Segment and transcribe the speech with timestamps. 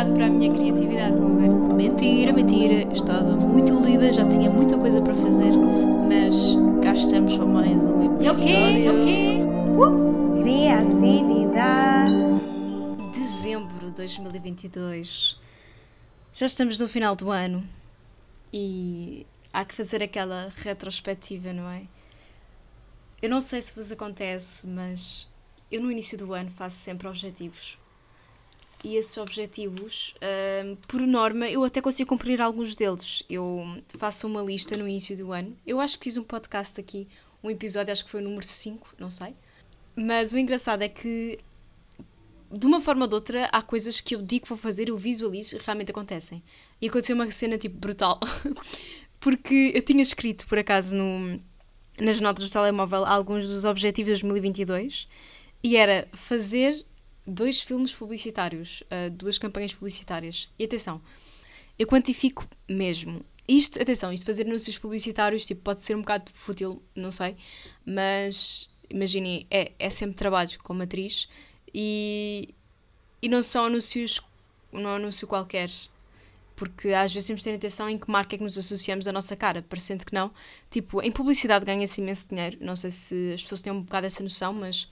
[0.00, 1.48] oportunidade para a minha criatividade, estão a ver?
[1.74, 5.52] Mentira, mentira, estava muito lida, já tinha muita coisa para fazer,
[6.08, 8.28] mas cá estamos para mais um episódio.
[8.28, 8.52] É o quê?
[8.86, 9.38] É o quê?
[9.76, 10.42] Uh!
[10.42, 12.14] Criatividade.
[13.14, 15.38] Dezembro de 2022.
[16.32, 17.66] Já estamos no final do ano
[18.52, 21.82] e há que fazer aquela retrospectiva, não é?
[23.20, 25.28] Eu não sei se vos acontece, mas
[25.70, 27.78] eu no início do ano faço sempre objetivos.
[28.82, 30.14] E esses objetivos,
[30.88, 33.22] por norma, eu até consigo cumprir alguns deles.
[33.28, 35.56] Eu faço uma lista no início do ano.
[35.66, 37.06] Eu acho que fiz um podcast aqui,
[37.42, 39.34] um episódio, acho que foi o número 5, não sei.
[39.94, 41.38] Mas o engraçado é que,
[42.50, 44.96] de uma forma ou de outra, há coisas que eu digo que vou fazer, eu
[44.96, 46.42] visualizo e realmente acontecem.
[46.80, 48.18] E aconteceu uma cena tipo brutal.
[49.20, 51.38] Porque eu tinha escrito, por acaso, no,
[52.00, 55.06] nas notas do telemóvel alguns dos objetivos de 2022
[55.62, 56.84] e era fazer
[57.30, 60.48] dois filmes publicitários, uh, duas campanhas publicitárias.
[60.58, 61.00] E atenção,
[61.78, 63.24] eu quantifico mesmo.
[63.48, 67.36] Isto, atenção, isto fazer anúncios publicitários tipo, pode ser um bocado fútil, não sei,
[67.84, 71.28] mas imaginem, é, é sempre trabalho como atriz
[71.74, 72.54] e,
[73.22, 74.20] e não são anúncios,
[74.72, 75.70] não é anúncio qualquer,
[76.54, 79.12] porque às vezes temos de ter atenção em que marca é que nos associamos à
[79.12, 80.30] nossa cara, parecendo que não.
[80.70, 84.22] Tipo, em publicidade ganha-se imenso dinheiro, não sei se as pessoas têm um bocado essa
[84.22, 84.86] noção, mas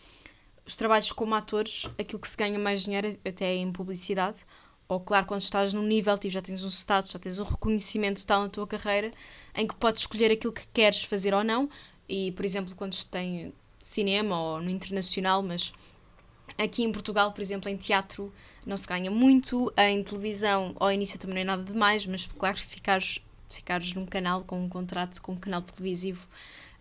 [0.69, 4.45] os trabalhos como atores, aquilo que se ganha mais dinheiro até é em publicidade.
[4.87, 8.27] Ou, claro, quando estás num nível, tipo, já tens um status, já tens um reconhecimento
[8.27, 9.11] tal na tua carreira,
[9.55, 11.71] em que podes escolher aquilo que queres fazer ou não.
[12.07, 15.73] E, por exemplo, quando tem cinema ou no internacional, mas
[16.59, 18.31] aqui em Portugal, por exemplo, em teatro
[18.67, 22.59] não se ganha muito, em televisão ao início também não é nada demais, mas claro,
[22.59, 26.29] ficares, ficares num canal com um contrato com um canal televisivo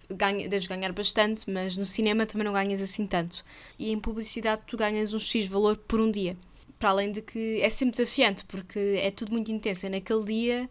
[0.10, 3.44] ganha, deves ganhar bastante, mas no cinema também não ganhas assim tanto.
[3.78, 6.38] E em publicidade tu ganhas um X valor por um dia.
[6.80, 9.86] Para além de que é sempre desafiante, porque é tudo muito intenso.
[9.86, 10.70] É naquele dia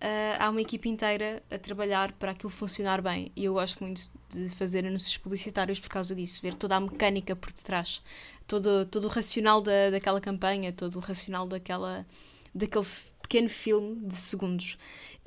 [0.00, 3.32] uh, há uma equipe inteira a trabalhar para aquilo funcionar bem.
[3.34, 7.34] E eu gosto muito de fazer anúncios publicitários por causa disso, ver toda a mecânica
[7.34, 8.02] por detrás,
[8.46, 12.06] todo, todo o racional da, daquela campanha, todo o racional daquela,
[12.54, 12.86] daquele
[13.22, 14.78] pequeno filme de segundos.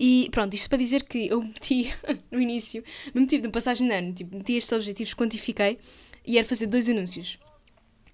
[0.03, 1.93] E pronto, isto para dizer que eu meti
[2.31, 5.77] no início, no meti na passagem de ano, tipo, meti estes objetivos, quantifiquei
[6.25, 7.37] e era fazer dois anúncios.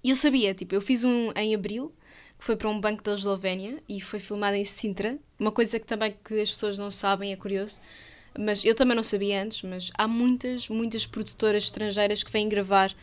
[0.04, 1.96] E eu sabia, tipo, eu fiz um em abril,
[2.38, 5.18] que foi para um banco da Eslovénia e foi filmado em Sintra.
[5.40, 7.80] Uma coisa que também que as pessoas não sabem, é curioso,
[8.38, 12.94] mas eu também não sabia antes, mas há muitas, muitas produtoras estrangeiras que vêm gravar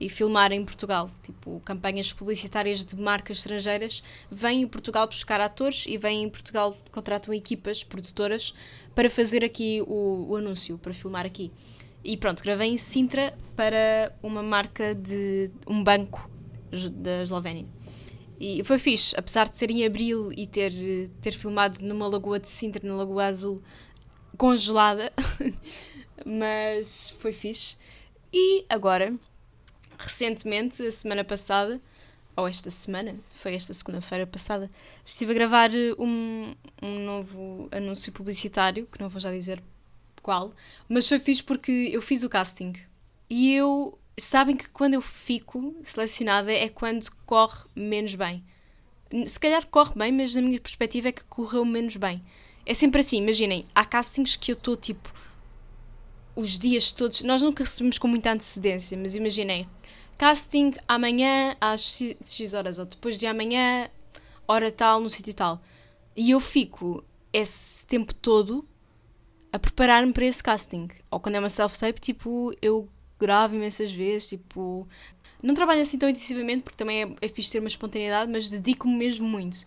[0.00, 1.10] e filmar em Portugal.
[1.22, 6.76] Tipo, campanhas publicitárias de marcas estrangeiras vêm em Portugal buscar atores e vêm em Portugal,
[6.90, 8.54] contratam equipas produtoras
[8.94, 11.52] para fazer aqui o, o anúncio, para filmar aqui.
[12.02, 16.30] E pronto, gravei em Sintra para uma marca de um banco
[16.92, 17.66] da Eslovénia.
[18.38, 20.72] E foi fixe, apesar de ser em abril e ter,
[21.20, 23.62] ter filmado numa lagoa de Sintra, na Lagoa Azul,
[24.38, 25.12] congelada,
[26.24, 27.76] mas foi fixe.
[28.32, 29.14] E agora
[30.00, 31.80] recentemente, a semana passada,
[32.36, 34.70] ou esta semana, foi esta segunda-feira passada,
[35.04, 39.62] estive a gravar eh, um, um novo anúncio publicitário, que não vou já dizer
[40.22, 40.52] qual,
[40.88, 42.74] mas foi fixe porque eu fiz o casting.
[43.28, 43.96] E eu.
[44.18, 48.44] Sabem que quando eu fico selecionada é quando corre menos bem.
[49.26, 52.22] Se calhar corre bem, mas na minha perspectiva é que correu menos bem.
[52.66, 55.10] É sempre assim, imaginem, há castings que eu estou tipo
[56.36, 57.22] os dias todos.
[57.22, 59.66] Nós nunca recebemos com muita antecedência, mas imaginei,
[60.20, 63.88] casting amanhã às X horas, ou depois de amanhã,
[64.46, 65.62] hora tal, no sítio tal.
[66.14, 68.68] E eu fico esse tempo todo
[69.50, 70.88] a preparar-me para esse casting.
[71.10, 72.86] Ou quando é uma self-tape, tipo, eu
[73.18, 74.86] gravo imensas vezes, tipo.
[75.42, 78.94] Não trabalho assim tão intensivamente, porque também é, é fixe ter uma espontaneidade, mas dedico-me
[78.94, 79.66] mesmo muito.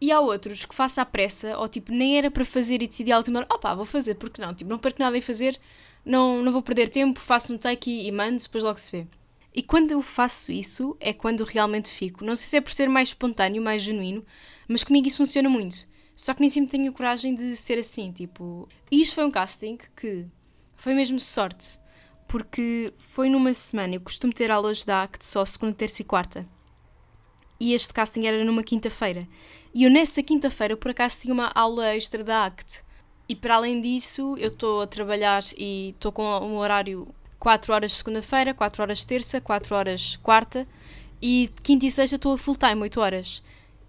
[0.00, 3.12] E há outros que faço à pressa, ou tipo, nem era para fazer e decidi
[3.12, 4.54] à última hora, opá, vou fazer, porque não?
[4.54, 5.60] Tipo, não perco nada em fazer,
[6.02, 9.19] não, não vou perder tempo, faço um take e, e mando, depois logo se vê.
[9.54, 12.24] E quando eu faço isso é quando realmente fico.
[12.24, 14.24] Não sei se é por ser mais espontâneo, mais genuíno,
[14.68, 15.88] mas comigo isso funciona muito.
[16.14, 18.68] Só que nem sempre tenho a coragem de ser assim, tipo.
[18.90, 20.26] E isto foi um casting que
[20.76, 21.80] foi mesmo sorte,
[22.28, 23.96] porque foi numa semana.
[23.96, 26.46] Eu costumo ter aulas da ACT só segunda, terça e quarta.
[27.58, 29.26] E este casting era numa quinta-feira.
[29.74, 32.84] E eu nessa quinta-feira, por acaso, tinha uma aula extra da ACT.
[33.28, 37.08] E para além disso, eu estou a trabalhar e estou com um horário
[37.40, 40.68] 4 horas segunda-feira, 4 horas terça, 4 horas quarta
[41.22, 43.42] e quinta e sexta estou a full time, 8 horas.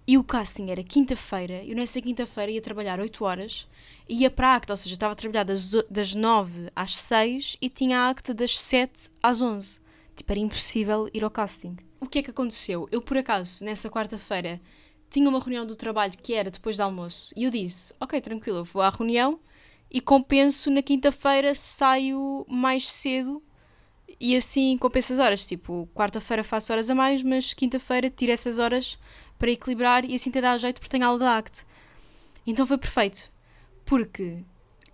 [0.06, 3.68] E o casting era quinta-feira, eu nessa quinta-feira ia trabalhar 8 horas
[4.08, 7.58] e ia para a acta, ou seja, estava a trabalhar das, das 9 às 6
[7.60, 9.80] e tinha a acta das 7 às 11.
[10.16, 11.76] Tipo, era impossível ir ao casting.
[12.00, 12.88] O que é que aconteceu?
[12.90, 14.60] Eu, por acaso, nessa quarta-feira,
[15.10, 17.32] tinha uma reunião do trabalho que era depois do almoço.
[17.36, 19.38] E eu disse: Ok, tranquilo, eu vou à reunião
[19.92, 23.42] e compenso na quinta-feira, saio mais cedo
[24.18, 25.44] e assim compenso as horas.
[25.44, 28.98] Tipo, quarta-feira faço horas a mais, mas quinta-feira tiro essas horas
[29.38, 31.66] para equilibrar e assim te dá jeito porque tenho aula da ACT.
[32.46, 33.30] Então foi perfeito,
[33.84, 34.38] porque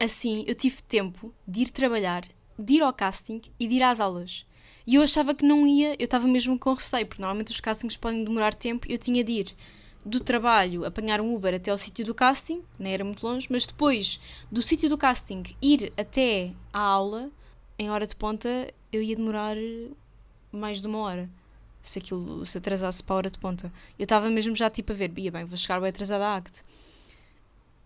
[0.00, 2.24] assim eu tive tempo de ir trabalhar,
[2.58, 4.44] de ir ao casting e de ir às aulas.
[4.84, 7.96] E eu achava que não ia, eu estava mesmo com receio, porque normalmente os castings
[7.96, 9.56] podem demorar tempo, eu tinha de ir
[10.04, 13.66] do trabalho, apanhar um Uber até ao sítio do casting, nem era muito longe, mas
[13.66, 17.30] depois do sítio do casting ir até à aula,
[17.78, 19.56] em hora de ponta, eu ia demorar
[20.50, 21.28] mais de uma hora.
[21.82, 23.72] Se aquilo se atrasasse para a hora de ponta.
[23.98, 26.64] Eu estava mesmo já tipo a ver, ia bem, vou chegar bem atrasada à ACT.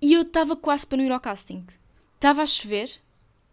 [0.00, 1.64] E eu estava quase para não ir ao casting.
[2.14, 2.90] Estava a chover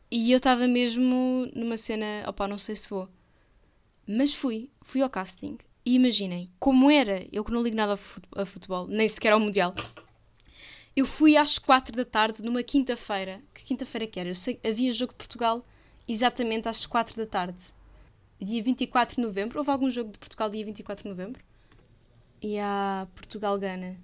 [0.09, 3.07] e eu estava mesmo numa cena, opá, não sei se vou.
[4.07, 7.93] Mas fui, fui ao casting e imaginem, como era, eu que não ligo nada
[8.35, 9.73] a futebol, nem sequer ao Mundial,
[10.95, 13.41] eu fui às quatro da tarde numa quinta-feira.
[13.53, 14.29] Que quinta-feira que era?
[14.29, 15.65] Eu sei, havia jogo de Portugal
[16.07, 17.61] exatamente às quatro da tarde.
[18.41, 19.59] Dia 24 de novembro.
[19.59, 21.41] Houve algum jogo de Portugal dia 24 de novembro?
[22.41, 23.97] E a Portugal-Gana.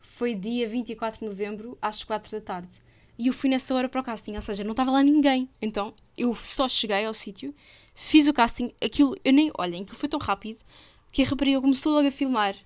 [0.00, 2.80] Foi dia 24 de novembro às quatro da tarde.
[3.18, 5.48] E eu fui nessa hora para o casting, ou seja, não estava lá ninguém.
[5.60, 7.54] Então eu só cheguei ao sítio,
[7.94, 10.60] fiz o casting, aquilo, eu nem, olhem, aquilo foi tão rápido
[11.12, 12.56] que a rapariga começou logo a filmar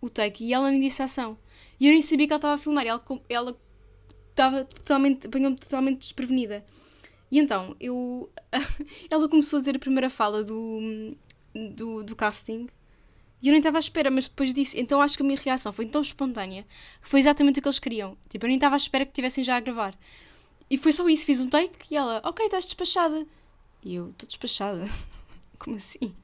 [0.00, 1.36] o take e ela me disse ação.
[1.80, 3.58] E eu nem sabia que ela estava a filmar, ela, ela
[4.30, 6.64] estava totalmente, apanhou-me totalmente desprevenida.
[7.30, 8.30] E então, eu,
[9.10, 11.16] ela começou a dizer a primeira fala do,
[11.74, 12.68] do, do casting
[13.42, 14.78] e eu nem estava à espera, mas depois disse.
[14.78, 16.64] Então acho que a minha reação foi tão espontânea
[17.02, 18.16] que foi exatamente o que eles queriam.
[18.28, 19.94] Tipo, eu nem estava à espera que estivessem já a gravar.
[20.68, 23.26] E foi só isso, fiz um take e ela, ok, estás despachada.
[23.84, 24.88] E eu, estou despachada?
[25.58, 26.14] Como assim?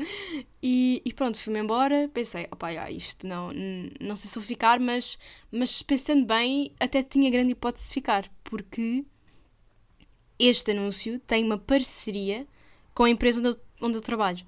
[0.62, 2.10] E, e pronto, fui-me embora.
[2.12, 3.50] Pensei, opá, já, isto não,
[3.98, 5.18] não sei se vou ficar, mas,
[5.50, 9.02] mas pensando bem, até tinha grande hipótese de ficar, porque
[10.38, 12.46] este anúncio tem uma parceria
[12.94, 14.44] com a empresa onde eu, onde eu trabalho.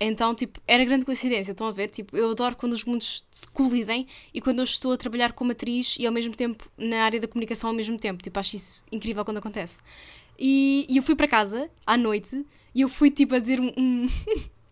[0.00, 1.52] Então, tipo, era grande coincidência.
[1.52, 1.88] Estão a ver?
[1.88, 5.52] Tipo, eu adoro quando os mundos se colidem e quando eu estou a trabalhar como
[5.52, 8.22] atriz e ao mesmo tempo na área da comunicação ao mesmo tempo.
[8.22, 9.78] Tipo, acho isso incrível quando acontece.
[10.38, 12.44] E, e eu fui para casa à noite
[12.74, 14.08] e eu fui, tipo, a dizer um,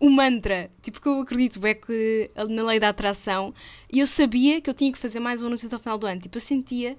[0.00, 0.70] um mantra.
[0.82, 3.54] Tipo, que eu acredito é que na lei da atração.
[3.92, 6.06] E eu sabia que eu tinha que fazer mais um anúncio até o final do
[6.06, 6.20] ano.
[6.20, 6.96] Tipo, eu sentia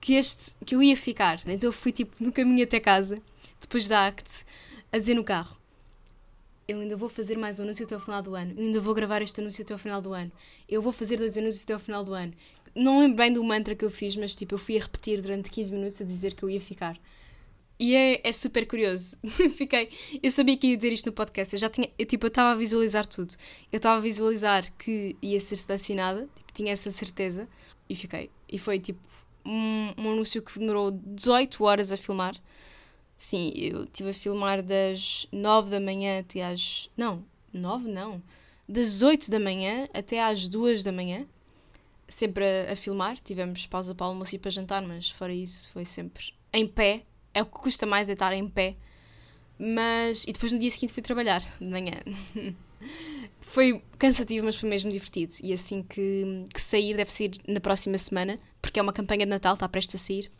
[0.00, 1.40] que este, que eu ia ficar.
[1.46, 3.20] Então eu fui, tipo, no caminho até casa,
[3.60, 4.44] depois da ACT,
[4.92, 5.58] a dizer no carro
[6.68, 8.92] eu ainda vou fazer mais um anúncio até o final do ano, eu ainda vou
[8.92, 10.30] gravar este anúncio até o final do ano,
[10.68, 12.34] eu vou fazer dois anúncios até o final do ano.
[12.74, 15.48] Não lembro bem do mantra que eu fiz, mas tipo, eu fui a repetir durante
[15.50, 16.98] 15 minutos a dizer que eu ia ficar.
[17.78, 19.16] E é, é super curioso.
[19.56, 19.90] Fiquei.
[20.20, 21.54] Eu sabia que ia dizer isto no podcast.
[21.54, 21.88] Eu já tinha.
[21.96, 23.34] Eu, tipo, eu estava a visualizar tudo.
[23.70, 26.28] Eu estava a visualizar que ia ser selecionada.
[26.34, 27.48] Tipo, tinha essa certeza.
[27.88, 28.30] E fiquei.
[28.48, 29.00] E foi tipo
[29.46, 32.34] um, um anúncio que demorou 18 horas a filmar.
[33.16, 36.90] Sim, eu estive a filmar das 9 da manhã até às.
[36.96, 38.22] Não, 9 não.
[38.68, 41.26] Das 8 da manhã até às 2 da manhã.
[42.08, 43.18] Sempre a, a filmar.
[43.18, 47.04] Tivemos pausa para almoço e para jantar, mas fora isso foi sempre em pé.
[47.38, 48.76] É o que custa mais é estar em pé.
[49.58, 50.24] Mas.
[50.24, 51.94] E depois no dia seguinte fui trabalhar, de manhã.
[53.40, 55.34] foi cansativo, mas foi mesmo divertido.
[55.42, 59.30] E assim que, que sair, deve sair na próxima semana, porque é uma campanha de
[59.30, 60.30] Natal, está prestes a sair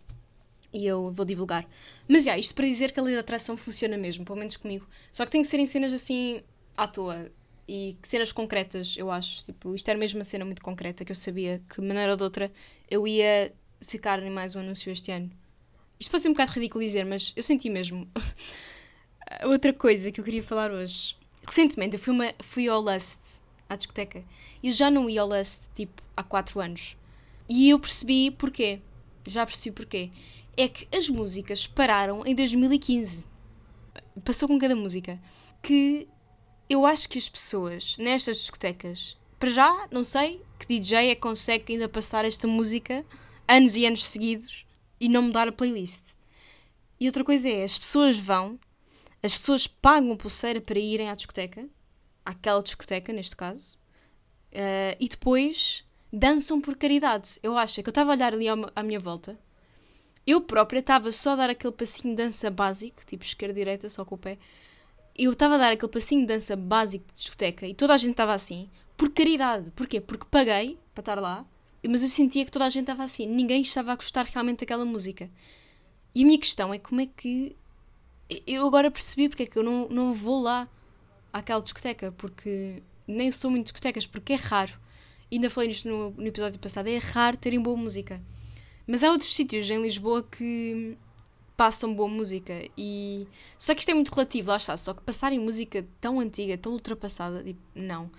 [0.73, 1.67] e eu vou divulgar.
[2.07, 4.87] Mas já, isto para dizer que a lei da atração funciona mesmo, pelo menos comigo.
[5.13, 6.43] Só que tem que ser em cenas assim
[6.77, 7.31] à toa
[7.69, 9.45] e cenas concretas, eu acho.
[9.45, 12.17] Tipo, isto era mesmo uma cena muito concreta que eu sabia que, de maneira ou
[12.17, 12.53] de outra,
[12.91, 15.31] eu ia ficar em mais um anúncio este ano.
[15.99, 18.09] Isto pode ser um bocado ridículo dizer, mas eu senti mesmo.
[19.45, 21.17] Outra coisa que eu queria falar hoje.
[21.47, 24.25] Recentemente eu fui, uma, fui ao Lust, à discoteca.
[24.63, 26.97] Eu já não ia ao Lust, tipo, há 4 anos.
[27.49, 28.81] E eu percebi porquê.
[29.27, 30.11] Já percebi porquê
[30.59, 33.27] é que as músicas pararam em 2015.
[34.25, 35.21] Passou com cada música.
[35.63, 36.09] Que
[36.69, 41.21] eu acho que as pessoas nestas discotecas, para já, não sei que DJ é que
[41.21, 43.07] consegue ainda passar esta música
[43.47, 44.67] anos e anos seguidos
[45.01, 46.05] e não mudar a playlist.
[47.01, 48.59] E outra coisa é, as pessoas vão,
[49.23, 51.69] as pessoas pagam pulseira para irem à discoteca,
[52.25, 53.79] àquela discoteca neste caso,
[54.53, 57.39] uh, e depois dançam por caridade.
[57.43, 59.39] Eu acho que eu estava a olhar ali à minha volta
[60.31, 64.15] eu própria estava só a dar aquele passinho de dança básico, tipo esquerda-direita, só com
[64.15, 64.37] o pé.
[65.17, 68.11] Eu estava a dar aquele passinho de dança básico de discoteca e toda a gente
[68.11, 69.71] estava assim, por caridade.
[69.71, 70.03] Porquê?
[70.03, 71.47] Porque paguei para estar lá,
[71.87, 74.85] mas eu sentia que toda a gente estava assim, ninguém estava a gostar realmente daquela
[74.85, 75.31] música.
[76.15, 77.57] E a minha questão é como é que.
[78.47, 80.69] Eu agora percebi porque é que eu não, não vou lá
[81.33, 84.79] àquela discoteca, porque nem sou muito discotecas, porque é raro
[85.31, 88.21] ainda falei nisto no, no episódio passado, é raro terem boa música.
[88.87, 90.97] Mas há outros sítios em Lisboa que
[91.57, 93.27] passam boa música e
[93.59, 96.73] só que isto é muito relativo, lá está, só que passarem música tão antiga, tão
[96.73, 98.11] ultrapassada, tipo, não.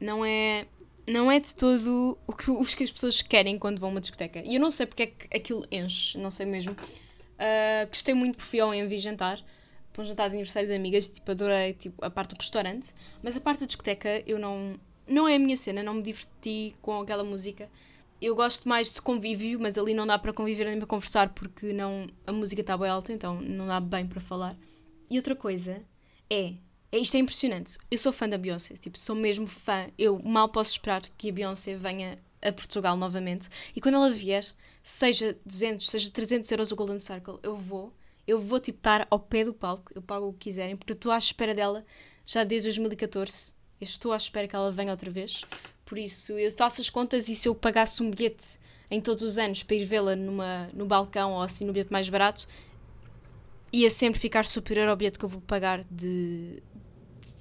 [0.00, 0.66] Não é
[1.06, 4.00] não é de todo o que, os que as pessoas querem quando vão a uma
[4.00, 4.42] discoteca.
[4.44, 6.72] E eu não sei porque é que aquilo enche, não sei mesmo.
[6.72, 9.42] Uh, gostei muito fui ao Envy jantar,
[9.92, 13.36] para um jantar de aniversário de amigas, tipo, adorei tipo, a parte do restaurante, mas
[13.36, 14.78] a parte da discoteca eu não.
[15.06, 17.68] Não é a minha cena, não me diverti com aquela música.
[18.20, 21.72] Eu gosto mais de convívio, mas ali não dá para conviver nem para conversar porque
[21.72, 24.56] não, a música está bem alta, então não dá bem para falar.
[25.10, 25.82] E outra coisa
[26.30, 26.54] é
[26.98, 27.78] isto é impressionante.
[27.90, 29.88] Eu sou fã da Beyoncé, tipo, sou mesmo fã.
[29.98, 33.48] Eu mal posso esperar que a Beyoncé venha a Portugal novamente.
[33.74, 34.44] E quando ela vier,
[34.82, 37.92] seja 200, seja 300 euros o Golden Circle, eu vou.
[38.26, 40.96] Eu vou, tipo, estar ao pé do palco, eu pago o que quiserem, porque eu
[40.96, 41.84] estou à espera dela
[42.26, 43.52] já desde 2014.
[43.80, 45.44] Eu estou à espera que ela venha outra vez.
[45.84, 48.58] Por isso, eu faço as contas e se eu pagasse um bilhete
[48.90, 52.46] em todos os anos para ir vê-la no balcão ou assim no bilhete mais barato,
[53.72, 56.62] ia sempre ficar superior ao bilhete que eu vou pagar de,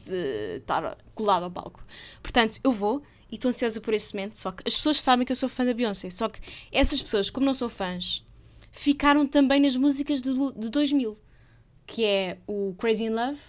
[0.05, 1.83] de estar colado ao palco.
[2.21, 4.35] Portanto, eu vou e estou ansiosa por esse momento.
[4.35, 6.09] Só que as pessoas sabem que eu sou fã da Beyoncé.
[6.09, 6.41] Só que
[6.71, 8.25] essas pessoas, como não são fãs,
[8.71, 11.17] ficaram também nas músicas de, de 2000,
[11.85, 13.39] que é o Crazy in Love.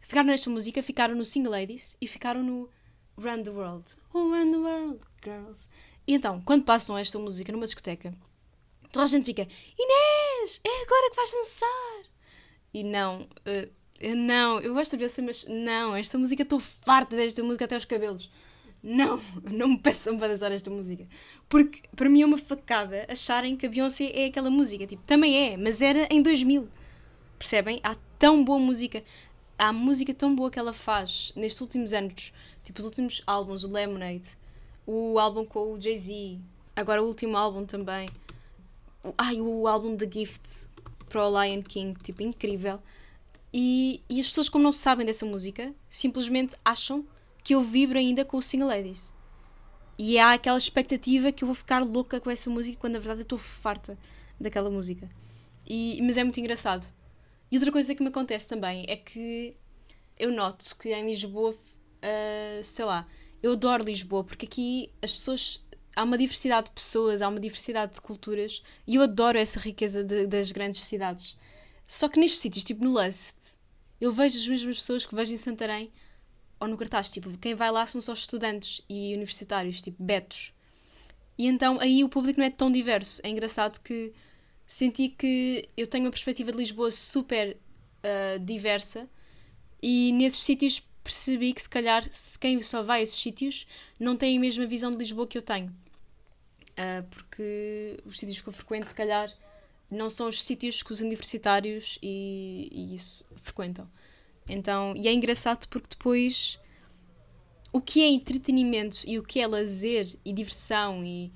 [0.00, 2.68] Ficaram nesta música, ficaram no Single Ladies e ficaram no
[3.16, 3.94] Run the World.
[4.12, 5.68] Oh, Run the World, girls.
[6.06, 8.14] E então, quando passam esta música numa discoteca,
[8.92, 12.13] toda a gente fica: Inês, é agora que vais dançar.
[12.74, 17.42] E não, uh, não, eu gosto de Beyoncé, mas não, esta música estou farta desta
[17.42, 18.28] música até os cabelos.
[18.82, 21.06] Não, não me peçam para dançar esta música.
[21.48, 24.86] Porque para mim é uma facada acharem que a Beyoncé é aquela música.
[24.86, 26.68] Tipo, também é, mas era em 2000.
[27.38, 27.80] Percebem?
[27.84, 29.04] Há tão boa música.
[29.56, 32.32] Há música tão boa que ela faz nestes últimos anos.
[32.64, 34.36] Tipo, os últimos álbuns, o Lemonade,
[34.84, 36.38] o álbum com o Jay-Z,
[36.74, 38.08] agora o último álbum também.
[39.16, 40.73] Ai, o álbum The Gift
[41.14, 42.80] para o Lion King, tipo, incrível.
[43.52, 47.06] E, e as pessoas, como não sabem dessa música, simplesmente acham
[47.44, 49.14] que eu vibro ainda com o Single Ladies.
[49.96, 53.20] E há aquela expectativa que eu vou ficar louca com essa música, quando na verdade
[53.20, 53.96] eu estou farta
[54.40, 55.08] daquela música.
[55.64, 56.84] E, mas é muito engraçado.
[57.48, 59.56] E outra coisa que me acontece também é que
[60.18, 63.06] eu noto que em Lisboa, uh, sei lá,
[63.40, 67.94] eu adoro Lisboa porque aqui as pessoas há uma diversidade de pessoas, há uma diversidade
[67.94, 71.36] de culturas e eu adoro essa riqueza de, das grandes cidades.
[71.86, 73.56] Só que nestes sítios, tipo no Lust,
[74.00, 75.92] eu vejo as mesmas pessoas que vejo em Santarém
[76.60, 77.10] ou no cartaz.
[77.10, 80.52] Tipo, quem vai lá são só estudantes e universitários, tipo betos.
[81.36, 83.20] E então aí o público não é tão diverso.
[83.24, 84.12] É engraçado que
[84.66, 89.08] senti que eu tenho uma perspectiva de Lisboa super uh, diversa
[89.82, 92.08] e nesses sítios percebi que se calhar
[92.40, 93.66] quem só vai a esses sítios
[94.00, 95.74] não tem a mesma visão de Lisboa que eu tenho.
[96.74, 99.32] Uh, porque os sítios que eu frequento, se calhar,
[99.90, 103.88] não são os sítios que os universitários e, e isso frequentam.
[104.48, 106.58] Então, e é engraçado porque depois
[107.72, 111.32] o que é entretenimento e o que é lazer e diversão e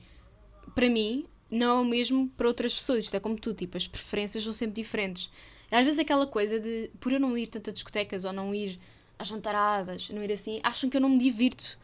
[0.75, 3.05] para mim não é o mesmo para outras pessoas.
[3.05, 5.31] Isto é como tu, tipo, as preferências são sempre diferentes.
[5.71, 8.79] Às vezes aquela coisa de por eu não ir tanto a discotecas ou não ir
[9.19, 11.79] às jantaradas, não ir assim, acham que eu não me divirto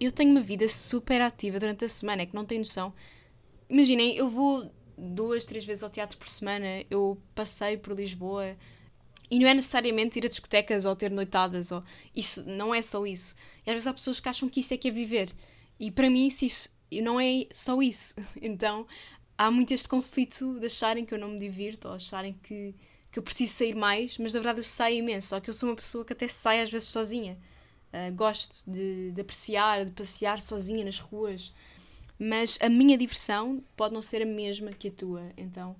[0.00, 2.92] eu tenho uma vida super ativa durante a semana, é que não tem noção.
[3.68, 8.56] Imaginem, eu vou duas, três vezes ao teatro por semana, eu passei por Lisboa
[9.30, 13.06] e não é necessariamente ir a discotecas ou ter noitadas, ou isso não é só
[13.06, 13.34] isso.
[13.64, 15.32] E às vezes há pessoas que acham que isso é que é viver.
[15.78, 16.68] E para mim isso, isso
[17.02, 18.14] não é só isso.
[18.42, 18.86] Então
[19.38, 22.74] há muito este conflito de acharem que eu não me divirto ou acharem que,
[23.10, 25.28] que eu preciso sair mais, mas na verdade eu saio imenso.
[25.28, 27.38] Só que eu sou uma pessoa que até sai às vezes sozinha.
[27.92, 31.52] Uh, gosto de, de, apreciar, de passear sozinha nas ruas,
[32.18, 35.32] mas a minha diversão pode não ser a mesma que a tua.
[35.36, 35.74] Então,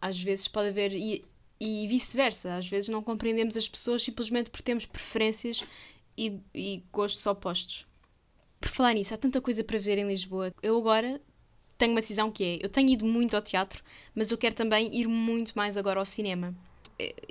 [0.00, 0.92] às vezes pode haver.
[0.92, 1.24] E,
[1.60, 5.64] e vice-versa, às vezes não compreendemos as pessoas simplesmente porque temos preferências
[6.16, 7.86] e, e gostos opostos.
[8.60, 10.52] Por falar nisso, há tanta coisa para ver em Lisboa.
[10.62, 11.20] Eu agora
[11.76, 13.82] tenho uma decisão que é: eu tenho ido muito ao teatro,
[14.14, 16.54] mas eu quero também ir muito mais agora ao cinema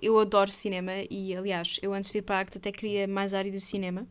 [0.01, 3.34] eu adoro cinema e, aliás, eu antes de ir para a Acta até queria mais
[3.34, 4.08] área do cinema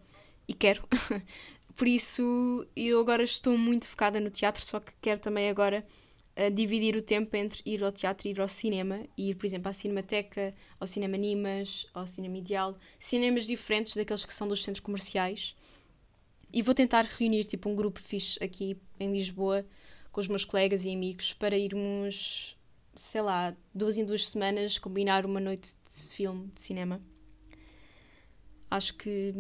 [0.49, 0.83] e quero.
[1.77, 5.85] Por isso, eu agora estou muito focada no teatro, só que quero também agora
[6.37, 9.47] uh, dividir o tempo entre ir ao teatro e ir ao cinema, e ir, por
[9.47, 14.63] exemplo, à Cinemateca, ao Cinema Nimas, ao Cinema Ideal, cinemas diferentes daqueles que são dos
[14.63, 15.57] centros comerciais.
[16.53, 19.65] E vou tentar reunir tipo um grupo fixe aqui em Lisboa
[20.11, 22.55] com os meus colegas e amigos para irmos
[22.95, 27.01] sei lá, duas em duas semanas combinar uma noite de filme, de cinema.
[28.71, 29.35] Acho que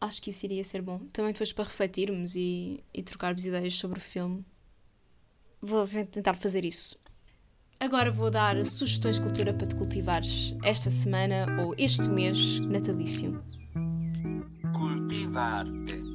[0.00, 1.00] acho que isso iria ser bom.
[1.12, 4.44] Também depois para refletirmos e, e trocarmos ideias sobre o filme.
[5.60, 6.98] Vou tentar fazer isso.
[7.78, 13.42] Agora vou dar sugestões de cultura para te cultivares esta semana ou este mês natalício.
[14.74, 16.10] Cultivar-te.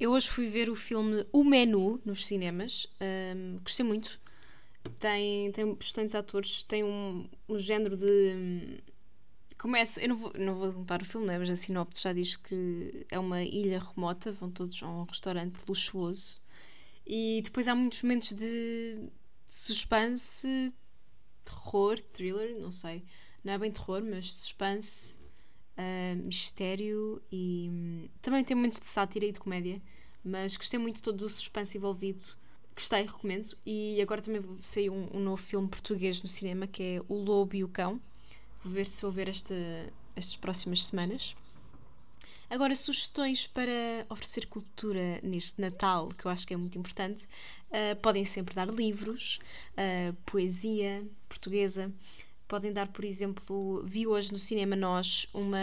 [0.00, 2.88] Eu hoje fui ver o filme O Menu nos cinemas.
[3.34, 4.20] Um, gostei muito.
[4.98, 8.82] Tem, tem bastantes atores, tem um, um género de.
[9.58, 11.38] Começa, eu não vou, não vou contar o filme, né?
[11.38, 15.62] mas a sinopse já diz que é uma ilha remota, vão todos a um restaurante
[15.68, 16.40] luxuoso
[17.06, 18.98] e depois há muitos momentos de
[19.46, 20.72] suspense,
[21.44, 23.04] terror, thriller, não sei.
[23.44, 25.18] Não é bem terror, mas suspense,
[25.76, 29.82] uh, mistério e um, também tem momentos de sátira e de comédia.
[30.24, 32.22] Mas gostei muito todo o suspense envolvido.
[32.74, 33.56] Gostei, recomendo.
[33.64, 37.54] E agora também saiu um, um novo filme português no cinema que é O Lobo
[37.54, 38.00] e o Cão.
[38.64, 39.54] Vou ver se vou ver esta,
[40.16, 41.36] estas próximas semanas.
[42.52, 47.24] Agora, sugestões para oferecer cultura neste Natal, que eu acho que é muito importante,
[47.70, 49.38] uh, podem sempre dar livros,
[49.72, 51.90] uh, poesia portuguesa.
[52.46, 55.58] Podem dar, por exemplo, vi hoje no Cinema Nós uma,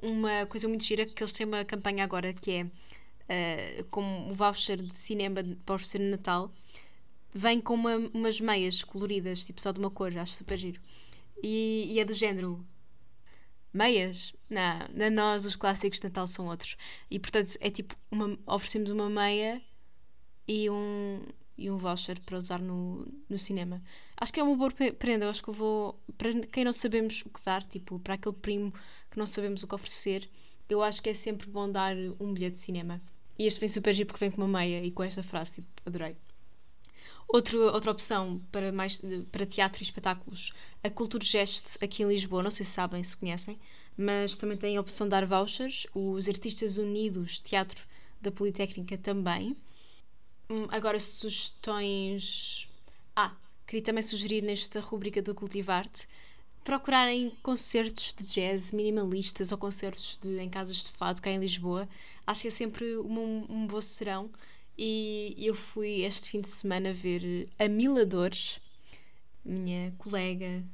[0.00, 2.66] uma coisa muito gira, que eles têm uma campanha agora que é
[3.30, 6.52] uh, como um voucher de cinema para oferecer no Natal,
[7.32, 10.80] vem com uma, umas meias coloridas, tipo só de uma cor, acho super giro.
[11.42, 12.64] E, e é do género
[13.72, 14.34] Meias?
[14.48, 16.76] Não, na nós os clássicos de Natal são outros.
[17.10, 19.62] E portanto é tipo, uma, oferecemos uma meia
[20.46, 21.22] e um,
[21.56, 23.80] e um voucher para usar no, no cinema.
[24.16, 25.28] Acho que é uma boa prenda.
[25.28, 26.00] Acho que eu vou.
[26.18, 28.72] Para quem não sabemos o que dar, tipo, para aquele primo
[29.10, 30.28] que não sabemos o que oferecer,
[30.68, 33.00] eu acho que é sempre bom dar um bilhete de cinema.
[33.40, 35.68] E este vem super giro porque vem com uma meia e com esta frase, tipo,
[35.86, 36.14] adorei.
[37.26, 39.00] Outro, outra opção para, mais,
[39.32, 40.52] para teatro e espetáculos,
[40.84, 43.58] a Culture Gest aqui em Lisboa, não sei se sabem, se conhecem,
[43.96, 45.86] mas também tem a opção de dar vouchers.
[45.94, 47.82] Os Artistas Unidos Teatro
[48.20, 49.56] da Politécnica também.
[50.50, 52.68] Hum, agora, sugestões.
[53.16, 53.34] Ah,
[53.66, 56.06] queria também sugerir nesta rubrica do Cultivarte
[56.64, 61.88] procurarem concertos de jazz minimalistas ou concertos de, em casas de fado cá em Lisboa.
[62.26, 64.30] Acho que é sempre um, um bom serão
[64.76, 68.60] e eu fui este fim de semana ver a Mila Dores,
[69.44, 70.64] minha colega,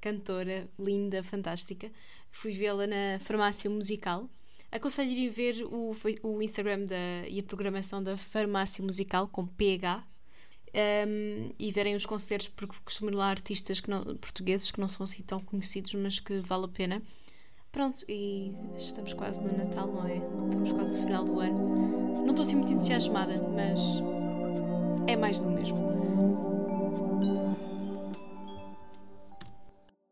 [0.00, 1.90] cantora, linda, fantástica.
[2.30, 4.28] Fui vê-la na Farmácia Musical.
[4.70, 10.04] Aconselho irem ver o, o Instagram da, e a programação da Farmácia Musical com PH
[10.74, 15.04] um, e verem os concertos, porque costumam lá artistas que não, portugueses que não são
[15.04, 17.02] assim tão conhecidos, mas que vale a pena.
[17.70, 20.16] Pronto, e estamos quase no Natal, não é?
[20.16, 22.14] Estamos quase no final do ano.
[22.22, 23.80] Não estou assim muito entusiasmada, mas
[25.06, 25.76] é mais do mesmo.